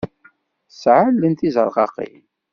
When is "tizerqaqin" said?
1.39-2.23